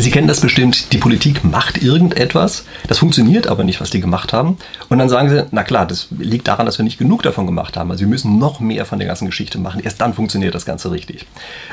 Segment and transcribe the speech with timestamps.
[0.00, 4.32] Sie kennen das bestimmt, die Politik macht irgendetwas, das funktioniert aber nicht, was die gemacht
[4.32, 4.56] haben.
[4.88, 7.76] Und dann sagen sie, na klar, das liegt daran, dass wir nicht genug davon gemacht
[7.76, 7.90] haben.
[7.90, 9.80] Also wir müssen noch mehr von der ganzen Geschichte machen.
[9.82, 11.26] Erst dann funktioniert das Ganze richtig.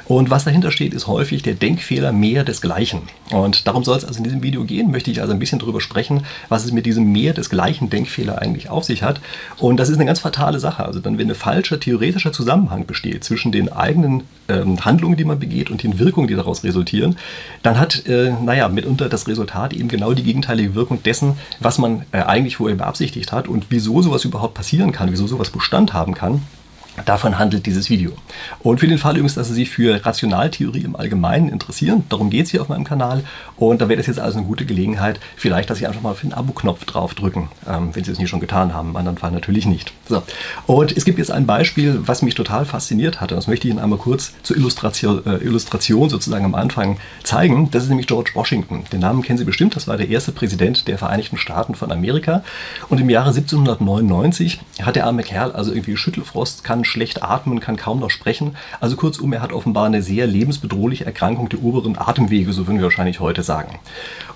[0.05, 3.03] Und was dahinter steht, ist häufig der Denkfehler mehr desgleichen.
[3.29, 5.79] Und darum soll es also in diesem Video gehen, möchte ich also ein bisschen darüber
[5.79, 9.21] sprechen, was es mit diesem mehr desgleichen Denkfehler eigentlich auf sich hat.
[9.59, 10.83] Und das ist eine ganz fatale Sache.
[10.83, 15.37] Also dann, wenn ein falscher theoretischer Zusammenhang besteht zwischen den eigenen ähm, Handlungen, die man
[15.37, 17.17] begeht und den Wirkungen, die daraus resultieren,
[17.61, 22.03] dann hat, äh, naja, mitunter das Resultat eben genau die gegenteilige Wirkung dessen, was man
[22.11, 26.13] äh, eigentlich vorher beabsichtigt hat und wieso sowas überhaupt passieren kann, wieso sowas Bestand haben
[26.13, 26.41] kann.
[27.03, 28.13] Davon handelt dieses Video.
[28.59, 32.45] Und für den Fall übrigens, dass Sie sich für Rationaltheorie im Allgemeinen interessieren, darum geht
[32.45, 33.23] es hier auf meinem Kanal.
[33.57, 36.21] Und da wäre das jetzt also eine gute Gelegenheit, vielleicht, dass Sie einfach mal auf
[36.21, 38.91] den Abo-Knopf draufdrücken, ähm, wenn Sie es nicht schon getan haben.
[38.91, 39.91] Im anderen Fall natürlich nicht.
[40.07, 40.23] So.
[40.67, 43.35] Und es gibt jetzt ein Beispiel, was mich total fasziniert hatte.
[43.35, 47.69] Das möchte ich Ihnen einmal kurz zur Illustration, äh, Illustration sozusagen am Anfang zeigen.
[47.71, 48.85] Das ist nämlich George Washington.
[48.93, 49.75] Den Namen kennen Sie bestimmt.
[49.75, 52.43] Das war der erste Präsident der Vereinigten Staaten von Amerika.
[52.87, 57.75] Und im Jahre 1799 hat der arme Kerl also irgendwie Schüttelfrost, kann schlecht atmen, kann
[57.75, 58.55] kaum noch sprechen.
[58.79, 62.85] Also kurzum, er hat offenbar eine sehr lebensbedrohliche Erkrankung der oberen Atemwege, so würden wir
[62.85, 63.79] wahrscheinlich heute sagen.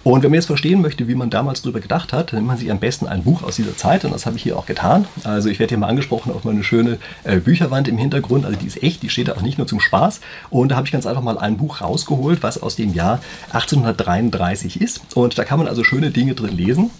[0.03, 2.71] Und wenn man jetzt verstehen möchte, wie man damals darüber gedacht hat, nimmt man sich
[2.71, 5.05] am besten ein Buch aus dieser Zeit und das habe ich hier auch getan.
[5.23, 8.67] Also ich werde hier mal angesprochen auf meine schöne äh, Bücherwand im Hintergrund, also die
[8.67, 10.21] ist echt, die steht da auch nicht nur zum Spaß.
[10.49, 13.19] Und da habe ich ganz einfach mal ein Buch rausgeholt, was aus dem Jahr
[13.51, 15.01] 1833 ist.
[15.15, 16.91] Und da kann man also schöne Dinge drin lesen.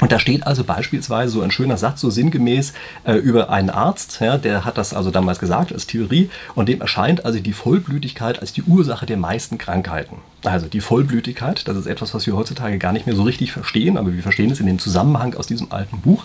[0.00, 2.72] Und da steht also beispielsweise so ein schöner Satz, so sinngemäß
[3.04, 6.80] äh, über einen Arzt, ja, der hat das also damals gesagt als Theorie, und dem
[6.80, 10.16] erscheint also die Vollblütigkeit als die Ursache der meisten Krankheiten.
[10.44, 13.96] Also die Vollblütigkeit, das ist etwas, was wir heutzutage gar nicht mehr so richtig verstehen,
[13.96, 16.24] aber wir verstehen es in dem Zusammenhang aus diesem alten Buch.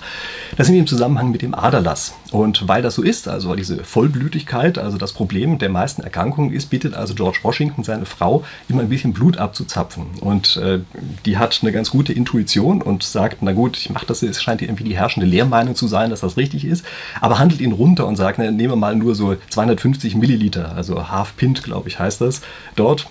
[0.56, 2.14] Das wir im Zusammenhang mit dem Aderlass.
[2.32, 6.54] Und weil das so ist, also weil diese Vollblütigkeit, also das Problem der meisten Erkrankungen
[6.54, 10.06] ist, bittet also George Washington seine Frau, ihm ein bisschen Blut abzuzapfen.
[10.22, 10.80] Und äh,
[11.26, 14.62] die hat eine ganz gute Intuition und sagt, na gut, ich mache das, es scheint
[14.62, 16.86] irgendwie die herrschende Lehrmeinung zu sein, dass das richtig ist,
[17.20, 21.10] aber handelt ihn runter und sagt, na, nehmen wir mal nur so 250 Milliliter, also
[21.10, 22.42] Half Pint, glaube ich, heißt das,
[22.76, 23.08] dort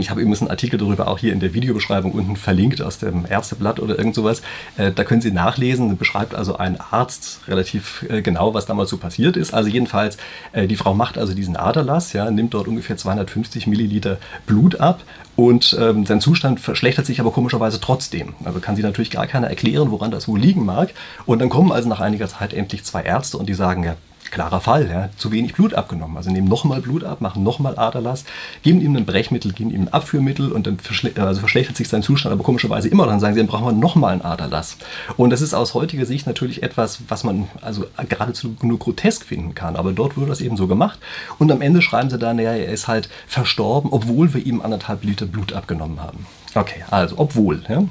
[0.00, 3.26] ich habe übrigens einen Artikel darüber auch hier in der Videobeschreibung unten verlinkt aus dem
[3.28, 4.40] Ärzteblatt oder irgend sowas.
[4.78, 5.98] Äh, da können Sie nachlesen.
[5.98, 9.52] Beschreibt also ein Arzt relativ äh, genau, was damals so passiert ist.
[9.52, 10.16] Also jedenfalls,
[10.52, 15.02] äh, die Frau macht also diesen Aderlass, ja, nimmt dort ungefähr 250 Milliliter Blut ab
[15.36, 18.34] und ähm, sein Zustand verschlechtert sich aber komischerweise trotzdem.
[18.44, 20.94] Also kann sie natürlich gar keiner erklären, woran das wohl liegen mag.
[21.26, 23.96] Und dann kommen also nach einiger Zeit endlich zwei Ärzte und die sagen, ja,
[24.30, 26.16] klarer Fall, ja, zu wenig Blut abgenommen.
[26.16, 28.24] Also nehmen nochmal Blut ab, machen nochmal Aderlass,
[28.62, 32.02] geben ihm ein Brechmittel, geben ihm ein Abführmittel und dann verschle also verschlechtert sich sein
[32.02, 33.06] Zustand, aber komischerweise immer.
[33.06, 34.76] Dann sagen sie, dann brauchen wir nochmal einen Aderlass.
[35.16, 39.54] Und das ist aus heutiger Sicht natürlich etwas, was man also geradezu nur grotesk finden
[39.54, 39.76] kann.
[39.76, 40.98] Aber dort wurde das eben so gemacht.
[41.38, 45.04] Und am Ende schreiben sie dann, naja, er ist halt verstorben, obwohl wir ihm anderthalb
[45.04, 46.26] Liter Blut abgenommen haben.
[46.54, 47.62] Okay, also obwohl.
[47.68, 47.84] Ja.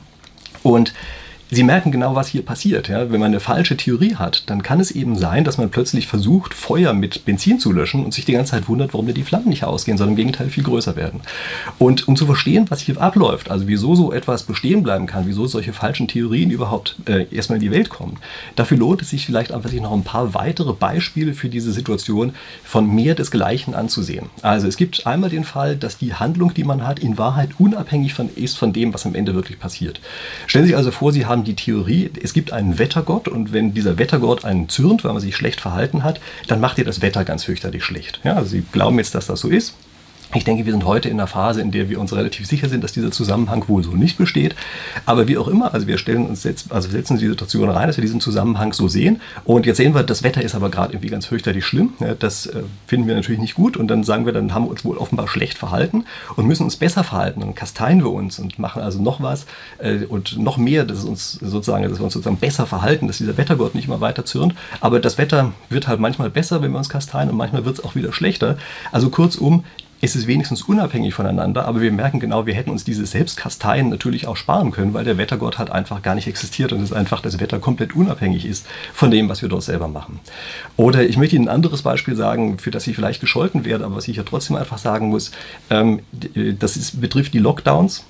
[0.63, 0.93] Und
[1.49, 2.89] Sie merken genau, was hier passiert.
[2.89, 3.09] Ja?
[3.11, 6.53] Wenn man eine falsche Theorie hat, dann kann es eben sein, dass man plötzlich versucht,
[6.53, 9.63] Feuer mit Benzin zu löschen und sich die ganze Zeit wundert, warum die Flammen nicht
[9.63, 11.21] ausgehen, sondern im Gegenteil viel größer werden.
[11.77, 15.47] Und um zu verstehen, was hier abläuft, also wieso so etwas bestehen bleiben kann, wieso
[15.47, 18.17] solche falschen Theorien überhaupt äh, erstmal in die Welt kommen,
[18.55, 22.33] dafür lohnt es sich vielleicht einfach, sich noch ein paar weitere Beispiele für diese Situation
[22.63, 24.29] von mehr desgleichen anzusehen.
[24.41, 28.13] Also es gibt einmal den Fall, dass die Handlung, die man hat, in Wahrheit unabhängig
[28.13, 30.01] von, ist von dem, was am Ende wirklich passiert.
[30.45, 33.53] Stellen Sie sich also vor, Sie haben haben die Theorie, es gibt einen Wettergott und
[33.53, 37.01] wenn dieser Wettergott einen zürnt, weil man sich schlecht verhalten hat, dann macht ihr das
[37.01, 38.19] Wetter ganz fürchterlich schlecht.
[38.23, 39.75] Ja, also Sie glauben jetzt, dass das so ist.
[40.35, 42.83] Ich denke, wir sind heute in einer Phase, in der wir uns relativ sicher sind,
[42.83, 44.55] dass dieser Zusammenhang wohl so nicht besteht.
[45.05, 47.95] Aber wie auch immer, also wir stellen uns jetzt, also setzen die Situation rein, dass
[47.95, 49.21] wir diesen Zusammenhang so sehen.
[49.45, 51.93] Und jetzt sehen wir, das Wetter ist aber gerade irgendwie ganz fürchterlich schlimm.
[52.19, 53.77] Das äh, finden wir natürlich nicht gut.
[53.77, 56.03] Und dann sagen wir, dann haben wir uns wohl offenbar schlecht verhalten
[56.35, 57.39] und müssen uns besser verhalten.
[57.39, 59.45] Dann kasteien wir uns und machen also noch was
[59.77, 63.37] äh, und noch mehr, dass uns sozusagen, dass wir uns sozusagen besser verhalten, dass dieser
[63.37, 64.55] Wettergott nicht immer weiter zürnt.
[64.81, 67.85] Aber das Wetter wird halt manchmal besser, wenn wir uns kasteien und manchmal wird es
[67.85, 68.57] auch wieder schlechter.
[68.91, 69.63] Also kurzum,
[69.99, 74.27] ist es wenigstens unabhängig voneinander, aber wir merken genau, wir hätten uns dieses Selbstkasteien natürlich
[74.27, 77.39] auch sparen können, weil der Wettergott halt einfach gar nicht existiert und es einfach das
[77.39, 80.19] Wetter komplett unabhängig ist von dem, was wir dort selber machen.
[80.75, 83.95] Oder ich möchte Ihnen ein anderes Beispiel sagen, für das ich vielleicht gescholten werde, aber
[83.95, 85.31] was ich ja trotzdem einfach sagen muss,
[85.69, 86.01] ähm,
[86.59, 88.05] das ist, betrifft die Lockdowns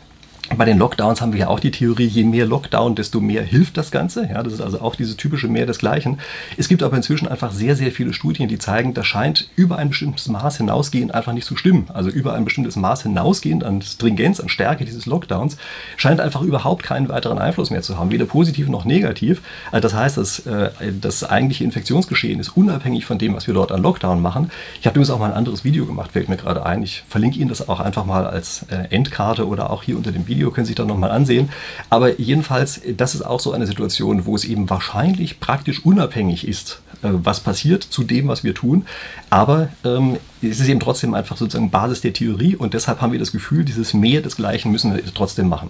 [0.56, 3.76] bei den Lockdowns haben wir ja auch die Theorie, je mehr Lockdown, desto mehr hilft
[3.76, 4.30] das Ganze.
[4.32, 6.20] Ja, das ist also auch diese typische mehr desgleichen.
[6.56, 9.90] Es gibt aber inzwischen einfach sehr, sehr viele Studien, die zeigen, das scheint über ein
[9.90, 11.88] bestimmtes Maß hinausgehend einfach nicht zu stimmen.
[11.94, 15.58] Also über ein bestimmtes Maß hinausgehend an Stringenz, an Stärke dieses Lockdowns,
[15.98, 19.42] scheint einfach überhaupt keinen weiteren Einfluss mehr zu haben, weder positiv noch negativ.
[19.72, 20.70] Also das heißt, dass äh,
[21.02, 24.50] das eigentliche Infektionsgeschehen ist unabhängig von dem, was wir dort an Lockdown machen.
[24.80, 26.84] Ich habe übrigens auch mal ein anderes Video gemacht, fällt mir gerade ein.
[26.84, 30.28] Ich verlinke Ihnen das auch einfach mal als äh, Endkarte oder auch hier unter dem
[30.28, 31.50] Video Video, können Sie sich dann nochmal ansehen.
[31.89, 36.81] Aber jedenfalls, das ist auch so eine Situation, wo es eben wahrscheinlich praktisch unabhängig ist,
[37.01, 38.86] äh, was passiert zu dem, was wir tun.
[39.30, 43.19] Aber ähm, es ist eben trotzdem einfach sozusagen Basis der Theorie und deshalb haben wir
[43.19, 45.69] das Gefühl, dieses Mehr desgleichen müssen wir trotzdem machen.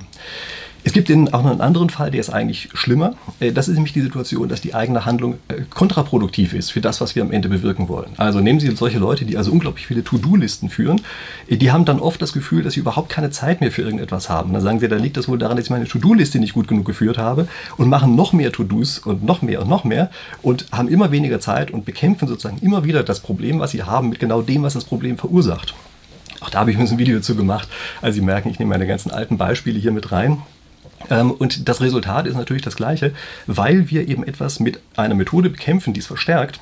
[0.87, 3.15] Es gibt den, auch noch einen anderen Fall, der ist eigentlich schlimmer.
[3.41, 7.01] Äh, das ist nämlich die Situation, dass die eigene Handlung äh, kontraproduktiv ist für das,
[7.01, 8.11] was wir am Ende bewirken wollen.
[8.15, 11.01] Also nehmen Sie solche Leute, die also unglaublich viele To-Do-Listen führen,
[11.49, 14.29] äh, die haben dann oft das Gefühl, dass sie überhaupt keine Zeit mehr für irgendetwas
[14.29, 14.53] haben.
[14.53, 16.85] Dann sagen sie, da liegt das wohl daran, dass ich meine To-Do-Liste nicht gut genug
[16.85, 20.09] geführt habe und machen noch mehr To-Dos und noch mehr und noch mehr
[20.41, 24.07] und haben immer weniger Zeit und bekämpfen sozusagen immer wieder das Problem, was sie haben,
[24.07, 25.75] mit genau dem, was das Problem verursacht.
[26.39, 27.67] Auch da habe ich mir ein Video zu gemacht.
[28.01, 30.41] Also Sie merken, ich nehme meine ganzen alten Beispiele hier mit rein.
[31.09, 33.13] Ähm, und das Resultat ist natürlich das gleiche,
[33.45, 36.59] weil wir eben etwas mit einer Methode bekämpfen, die es verstärkt,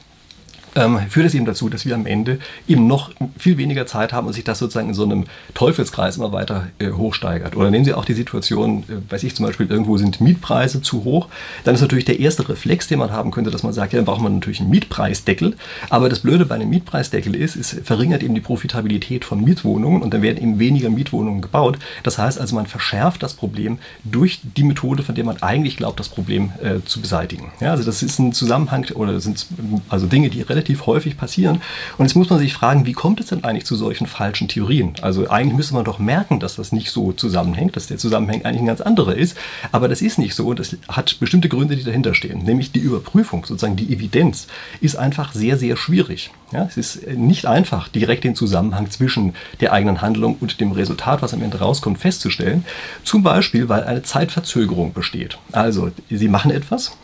[0.76, 4.28] ähm, führt es eben dazu, dass wir am Ende eben noch viel weniger Zeit haben
[4.28, 7.56] und sich das sozusagen in so einem Teufelskreis immer weiter äh, hochsteigert.
[7.56, 11.04] Oder nehmen Sie auch die Situation, äh, weiß ich zum Beispiel, irgendwo sind Mietpreise zu
[11.04, 11.30] hoch,
[11.64, 14.06] dann ist natürlich der erste Reflex, den man haben könnte, dass man sagt, ja, dann
[14.06, 15.56] braucht man natürlich einen Mietpreisdeckel.
[15.90, 20.14] Aber das Blöde bei einem Mietpreisdeckel ist, es verringert eben die Profitabilität von Mietwohnungen und
[20.14, 21.80] dann werden eben weniger Mietwohnungen gebaut.
[22.04, 26.00] Das heißt also, man verschärft das Problem durch die Methode, von der man eigentlich glaubt,
[26.00, 27.52] das Problem äh, zu beseitigen.
[27.62, 29.48] Ja, also das ist ein Zusammenhang oder sind
[29.90, 31.62] also Dinge, die relativ relativ häufig passieren.
[31.98, 34.94] Und jetzt muss man sich fragen, wie kommt es denn eigentlich zu solchen falschen Theorien?
[35.02, 38.62] Also eigentlich müsste man doch merken, dass das nicht so zusammenhängt, dass der Zusammenhang eigentlich
[38.62, 39.38] ein ganz anderer ist.
[39.72, 40.54] Aber das ist nicht so.
[40.54, 42.44] Das hat bestimmte Gründe, die dahinter stehen.
[42.44, 44.48] Nämlich die Überprüfung, sozusagen die Evidenz,
[44.82, 46.32] ist einfach sehr, sehr schwierig.
[46.52, 51.22] Ja, es ist nicht einfach, direkt den Zusammenhang zwischen der eigenen Handlung und dem Resultat,
[51.22, 52.66] was am Ende rauskommt, festzustellen.
[53.04, 55.38] Zum Beispiel, weil eine Zeitverzögerung besteht.
[55.52, 56.98] Also, Sie machen etwas,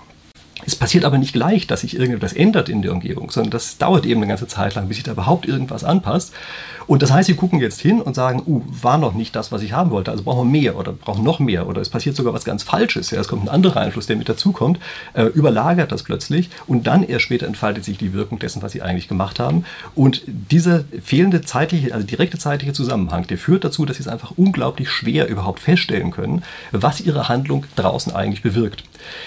[0.65, 4.05] es passiert aber nicht gleich, dass sich irgendetwas ändert in der Umgebung, sondern das dauert
[4.05, 6.33] eben eine ganze Zeit lang, bis sich da überhaupt irgendwas anpasst.
[6.87, 9.61] Und das heißt, sie gucken jetzt hin und sagen, uh, war noch nicht das, was
[9.61, 12.33] ich haben wollte, also brauchen wir mehr oder brauchen noch mehr oder es passiert sogar
[12.33, 13.11] was ganz Falsches.
[13.11, 14.79] Ja, es kommt ein anderer Einfluss, der mit dazukommt,
[15.13, 18.81] äh, überlagert das plötzlich und dann erst später entfaltet sich die Wirkung dessen, was sie
[18.81, 19.63] eigentlich gemacht haben.
[19.95, 24.33] Und dieser fehlende zeitliche, also direkte zeitliche Zusammenhang, der führt dazu, dass sie es einfach
[24.35, 28.83] unglaublich schwer überhaupt feststellen können, was ihre Handlung draußen eigentlich bewirkt.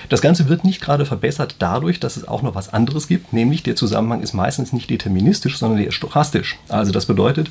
[0.09, 3.63] Das Ganze wird nicht gerade verbessert dadurch, dass es auch noch was anderes gibt, nämlich
[3.63, 6.59] der Zusammenhang ist meistens nicht deterministisch, sondern der ist stochastisch.
[6.69, 7.51] Also das bedeutet,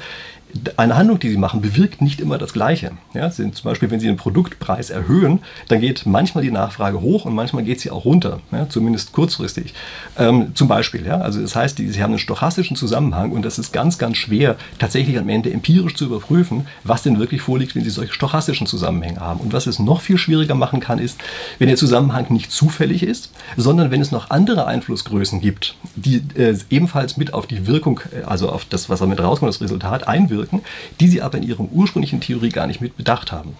[0.78, 2.92] eine Handlung, die Sie machen, bewirkt nicht immer das Gleiche.
[3.14, 7.34] Ja, zum Beispiel, wenn Sie den Produktpreis erhöhen, dann geht manchmal die Nachfrage hoch und
[7.34, 9.74] manchmal geht sie auch runter, ja, zumindest kurzfristig.
[10.18, 13.74] Ähm, zum Beispiel, ja, also das heißt, Sie haben einen stochastischen Zusammenhang und das ist
[13.74, 17.90] ganz, ganz schwer, tatsächlich am Ende empirisch zu überprüfen, was denn wirklich vorliegt, wenn Sie
[17.90, 19.40] solche stochastischen Zusammenhänge haben.
[19.40, 21.20] Und was es noch viel schwieriger machen kann, ist,
[21.58, 26.58] wenn der Zusammenhang nicht zufällig ist, sondern wenn es noch andere Einflussgrößen gibt, die äh,
[26.70, 30.44] ebenfalls mit auf die Wirkung, äh, also auf das, was damit rauskommt, das Resultat einwirken
[30.44, 30.62] wirken,
[31.00, 33.56] die sie aber in ihrer ursprünglichen Theorie gar nicht mit bedacht haben.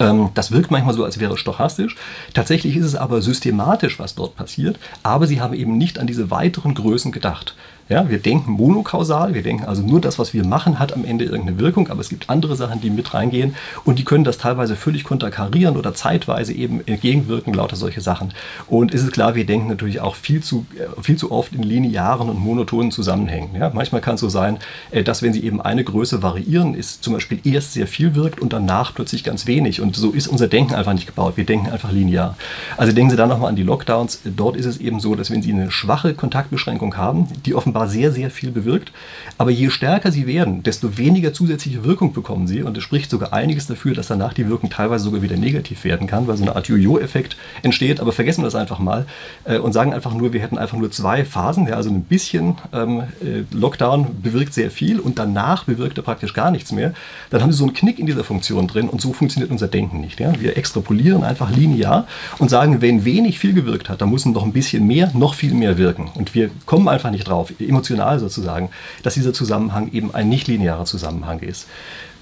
[0.00, 1.96] Ähm, das wirkt manchmal so, als wäre stochastisch.
[2.34, 6.30] Tatsächlich ist es aber systematisch, was dort passiert, aber sie haben eben nicht an diese
[6.30, 7.54] weiteren Größen gedacht.
[7.88, 11.24] Ja, wir denken monokausal, wir denken also nur das, was wir machen, hat am Ende
[11.24, 13.54] irgendeine Wirkung, aber es gibt andere Sachen, die mit reingehen
[13.84, 18.34] und die können das teilweise völlig konterkarieren oder zeitweise eben entgegenwirken, lauter solche Sachen.
[18.66, 21.62] Und es ist klar, wir denken natürlich auch viel zu, äh, viel zu oft in
[21.62, 23.54] linearen und monotonen Zusammenhängen.
[23.58, 24.58] Ja, manchmal kann es so sein,
[24.90, 28.40] äh, dass wenn sie eben eine Größe variieren, ist zum Beispiel erst sehr viel wirkt
[28.40, 29.80] und danach plötzlich ganz wenig.
[29.80, 31.38] Und so ist unser Denken einfach nicht gebaut.
[31.38, 32.36] Wir denken einfach linear.
[32.76, 34.20] Also denken Sie dann nochmal an die Lockdowns.
[34.24, 37.88] Dort ist es eben so, dass wenn Sie eine schwache Kontaktbeschränkung haben, die offenbar offenbar
[37.88, 38.92] sehr, sehr viel bewirkt.
[39.36, 42.62] Aber je stärker sie werden, desto weniger zusätzliche Wirkung bekommen sie.
[42.62, 46.06] Und es spricht sogar einiges dafür, dass danach die Wirkung teilweise sogar wieder negativ werden
[46.06, 48.00] kann, weil so eine Art Jojo-Effekt entsteht.
[48.00, 49.06] Aber vergessen wir das einfach mal
[49.44, 51.66] äh, und sagen einfach nur, wir hätten einfach nur zwei Phasen.
[51.68, 56.34] Ja, also ein bisschen ähm, äh, Lockdown bewirkt sehr viel und danach bewirkt er praktisch
[56.34, 56.92] gar nichts mehr.
[57.30, 60.00] Dann haben sie so einen Knick in dieser Funktion drin und so funktioniert unser Denken
[60.00, 60.20] nicht.
[60.20, 60.32] Ja?
[60.40, 62.06] Wir extrapolieren einfach linear
[62.38, 65.54] und sagen, wenn wenig viel gewirkt hat, dann muss noch ein bisschen mehr, noch viel
[65.54, 66.10] mehr wirken.
[66.14, 68.70] Und wir kommen einfach nicht drauf emotional sozusagen,
[69.02, 71.68] dass dieser Zusammenhang eben ein nichtlinearer Zusammenhang ist.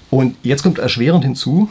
[0.09, 1.69] Und jetzt kommt erschwerend hinzu,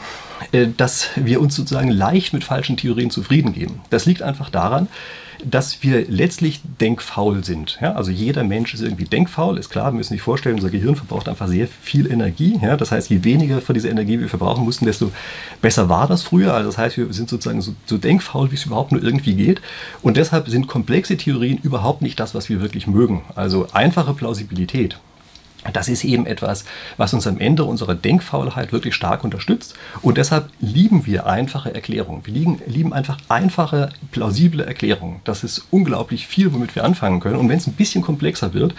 [0.51, 3.81] äh, dass wir uns sozusagen leicht mit falschen Theorien zufrieden geben.
[3.89, 4.87] Das liegt einfach daran,
[5.43, 7.77] dass wir letztlich denkfaul sind.
[7.81, 7.93] Ja?
[7.93, 11.29] Also jeder Mensch ist irgendwie denkfaul, ist klar, wir müssen sich vorstellen, unser Gehirn verbraucht
[11.29, 12.59] einfach sehr viel Energie.
[12.61, 12.77] Ja?
[12.77, 15.11] Das heißt, je weniger von dieser Energie wir verbrauchen mussten, desto
[15.61, 16.53] besser war das früher.
[16.53, 19.61] Also das heißt, wir sind sozusagen so, so denkfaul, wie es überhaupt nur irgendwie geht.
[20.01, 23.23] Und deshalb sind komplexe Theorien überhaupt nicht das, was wir wirklich mögen.
[23.35, 24.97] Also einfache Plausibilität
[25.73, 26.65] das ist eben etwas,
[26.97, 29.75] was uns am Ende unserer Denkfaulheit wirklich stark unterstützt.
[30.01, 32.25] Und deshalb lieben wir einfache Erklärungen.
[32.25, 35.21] Wir lieben, lieben einfach einfache, plausible Erklärungen.
[35.23, 37.37] Das ist unglaublich viel, womit wir anfangen können.
[37.37, 38.73] Und wenn es ein bisschen komplexer wird,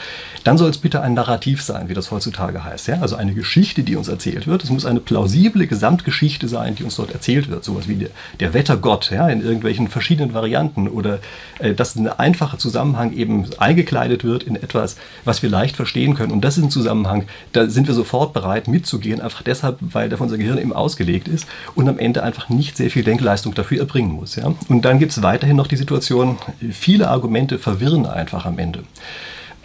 [0.44, 2.88] dann soll es bitte ein Narrativ sein, wie das heutzutage heißt.
[2.88, 3.00] Ja?
[3.00, 4.64] Also eine Geschichte, die uns erzählt wird.
[4.64, 7.64] Es muss eine plausible Gesamtgeschichte sein, die uns dort erzählt wird.
[7.64, 9.28] Sowas wie der, der Wettergott ja?
[9.28, 10.88] in irgendwelchen verschiedenen Varianten.
[10.88, 11.18] Oder
[11.58, 16.32] äh, dass ein einfacher Zusammenhang eben eingekleidet wird in etwas, was wir leicht verstehen können.
[16.32, 20.38] Und das ein Zusammenhang, da sind wir sofort bereit mitzugehen, einfach deshalb, weil dafür unser
[20.38, 24.36] Gehirn eben ausgelegt ist und am Ende einfach nicht sehr viel Denkleistung dafür erbringen muss.
[24.36, 24.54] Ja?
[24.68, 26.38] Und dann gibt es weiterhin noch die Situation,
[26.70, 28.84] viele Argumente verwirren einfach am Ende.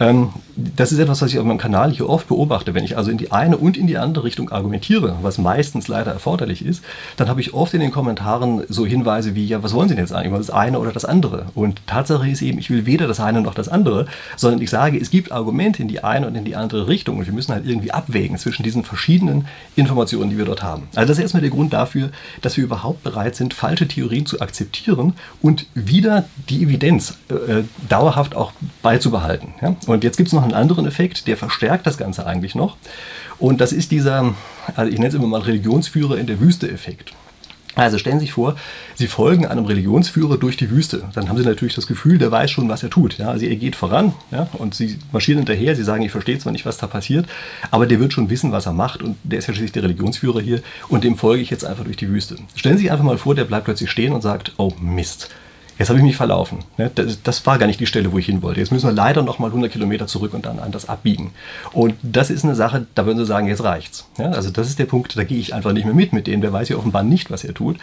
[0.00, 2.74] Ähm, das ist etwas, was ich auf meinem Kanal hier oft beobachte.
[2.74, 6.12] Wenn ich also in die eine und in die andere Richtung argumentiere, was meistens leider
[6.12, 6.84] erforderlich ist,
[7.16, 10.04] dann habe ich oft in den Kommentaren so Hinweise wie, ja, was wollen Sie denn
[10.04, 10.34] jetzt eigentlich?
[10.34, 11.46] Das eine oder das andere?
[11.54, 14.98] Und Tatsache ist eben, ich will weder das eine noch das andere, sondern ich sage,
[14.98, 17.66] es gibt Argumente in die eine und in die andere Richtung und wir müssen halt
[17.66, 19.46] irgendwie abwägen zwischen diesen verschiedenen
[19.76, 20.88] Informationen, die wir dort haben.
[20.94, 22.10] Also das ist erstmal der Grund dafür,
[22.42, 28.36] dass wir überhaupt bereit sind, falsche Theorien zu akzeptieren und wieder die Evidenz äh, dauerhaft
[28.36, 29.54] auch beizubehalten.
[29.60, 29.74] Ja?
[29.86, 32.76] Und jetzt gibt es noch einen anderen Effekt, der verstärkt das Ganze eigentlich noch.
[33.38, 34.34] Und das ist dieser,
[34.74, 37.12] also ich nenne es immer mal Religionsführer in der Wüste-Effekt.
[37.76, 38.56] Also stellen Sie sich vor,
[38.94, 41.08] Sie folgen einem Religionsführer durch die Wüste.
[41.14, 43.18] Dann haben Sie natürlich das Gefühl, der weiß schon, was er tut.
[43.18, 45.74] Ja, also er geht voran ja, und Sie marschieren hinterher.
[45.74, 47.26] Sie sagen, ich verstehe zwar nicht, was da passiert,
[47.72, 49.02] aber der wird schon wissen, was er macht.
[49.02, 51.96] Und der ist ja schließlich der Religionsführer hier und dem folge ich jetzt einfach durch
[51.96, 52.36] die Wüste.
[52.54, 55.30] Stellen Sie sich einfach mal vor, der bleibt plötzlich stehen und sagt, oh Mist,
[55.78, 56.60] Jetzt habe ich mich verlaufen.
[56.76, 56.90] Ne?
[56.94, 58.60] Das, war gar nicht die Stelle, wo ich hin wollte.
[58.60, 61.32] Jetzt müssen wir leider noch mal 100 Kilometer zurück und dann anders abbiegen.
[61.72, 64.06] Und das ist eine Sache, da würden Sie sagen, jetzt reicht's.
[64.18, 66.42] Also das ist der Punkt, da gehe ich einfach nicht mehr mit mit denen.
[66.42, 67.76] Der weiß ja offenbar nicht, was er tut.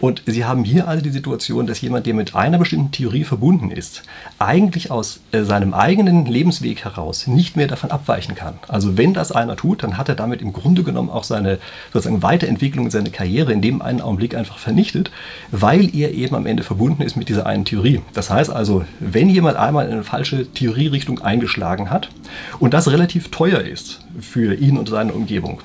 [0.00, 3.70] Und Sie haben hier also die Situation, dass jemand, der mit einer bestimmten Theorie verbunden
[3.70, 4.02] ist,
[4.38, 8.58] eigentlich aus äh, seinem eigenen Lebensweg heraus nicht mehr davon abweichen kann.
[8.68, 11.58] Also wenn das einer tut, dann hat er damit im Grunde genommen auch seine
[11.92, 15.10] sozusagen Weiterentwicklung, seine Karriere in dem einen Augenblick einfach vernichtet,
[15.50, 18.00] weil er eben am Ende verbunden ist mit dieser dieser einen Theorie.
[18.14, 22.10] Das heißt also, wenn jemand einmal in eine falsche Theorierichtung eingeschlagen hat
[22.58, 25.60] und das relativ teuer ist für ihn und seine Umgebung,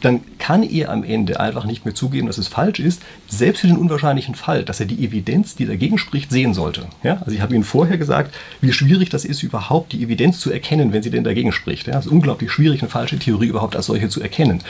[0.00, 3.68] dann kann er am Ende einfach nicht mehr zugeben, dass es falsch ist, selbst für
[3.68, 6.88] den unwahrscheinlichen Fall, dass er die Evidenz, die dagegen spricht, sehen sollte.
[7.04, 7.18] Ja?
[7.18, 10.92] Also ich habe Ihnen vorher gesagt, wie schwierig das ist, überhaupt die Evidenz zu erkennen,
[10.92, 11.86] wenn sie denn dagegen spricht.
[11.86, 11.96] Ja?
[11.96, 14.64] Es ist unglaublich schwierig, eine falsche Theorie überhaupt als solche zu erkennen.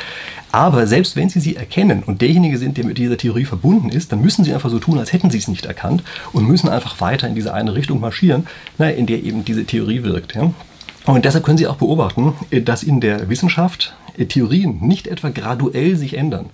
[0.50, 4.12] Aber selbst wenn Sie sie erkennen und derjenige sind, der mit dieser Theorie verbunden ist,
[4.12, 6.02] dann müssen Sie einfach so tun, als hätten Sie es nicht erkannt
[6.34, 8.46] und müssen einfach weiter in diese eine Richtung marschieren,
[8.78, 10.34] in der eben diese Theorie wirkt.
[10.34, 10.52] Ja?
[11.06, 16.14] Und deshalb können Sie auch beobachten, dass in der Wissenschaft Theorien nicht etwa graduell sich
[16.16, 16.50] ändern.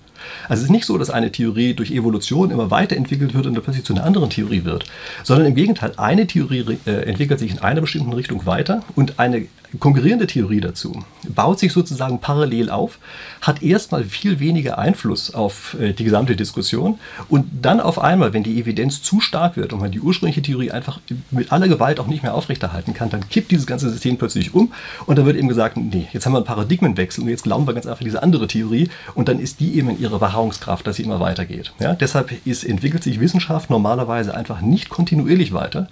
[0.47, 3.63] Also es ist nicht so, dass eine Theorie durch Evolution immer weiterentwickelt wird und dann
[3.63, 4.85] plötzlich zu einer anderen Theorie wird,
[5.23, 9.47] sondern im Gegenteil, eine Theorie äh, entwickelt sich in einer bestimmten Richtung weiter und eine
[9.79, 12.97] konkurrierende Theorie dazu baut sich sozusagen parallel auf,
[13.41, 16.97] hat erstmal viel weniger Einfluss auf äh, die gesamte Diskussion
[17.27, 20.71] und dann auf einmal, wenn die Evidenz zu stark wird und man die ursprüngliche Theorie
[20.71, 20.99] einfach
[21.29, 24.73] mit aller Gewalt auch nicht mehr aufrechterhalten kann, dann kippt dieses ganze System plötzlich um
[25.05, 27.73] und dann wird eben gesagt, nee, jetzt haben wir einen Paradigmenwechsel und jetzt glauben wir
[27.73, 31.03] ganz einfach diese andere Theorie und dann ist die eben in ihrer Beharrungskraft, dass sie
[31.03, 31.73] immer weitergeht.
[31.79, 31.93] Ja?
[31.93, 35.87] Deshalb ist, entwickelt sich Wissenschaft normalerweise einfach nicht kontinuierlich weiter,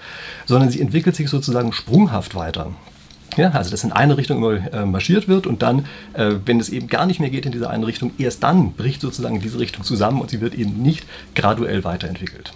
[0.46, 2.72] sondern sie entwickelt sich sozusagen sprunghaft weiter.
[3.36, 6.70] Ja, also dass in eine Richtung immer äh, marschiert wird und dann, äh, wenn es
[6.70, 9.84] eben gar nicht mehr geht in diese eine Richtung, erst dann bricht sozusagen diese Richtung
[9.84, 11.06] zusammen und sie wird eben nicht
[11.36, 12.52] graduell weiterentwickelt.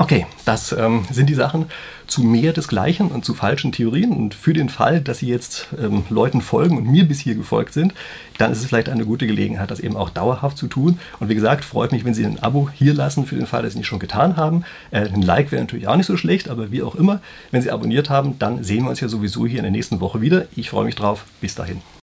[0.00, 1.66] Okay, das ähm, sind die Sachen
[2.06, 4.12] zu mehr des Gleichen und zu falschen Theorien.
[4.12, 7.72] Und für den Fall, dass Sie jetzt ähm, Leuten folgen und mir bis hier gefolgt
[7.72, 7.94] sind,
[8.38, 11.00] dann ist es vielleicht eine gute Gelegenheit, das eben auch dauerhaft zu tun.
[11.18, 13.72] Und wie gesagt, freut mich, wenn Sie ein Abo hier lassen, für den Fall, dass
[13.72, 14.62] Sie es nicht schon getan haben.
[14.92, 17.72] Äh, ein Like wäre natürlich auch nicht so schlecht, aber wie auch immer, wenn Sie
[17.72, 20.46] abonniert haben, dann sehen wir uns ja sowieso hier in der nächsten Woche wieder.
[20.54, 21.24] Ich freue mich drauf.
[21.40, 21.82] Bis dahin.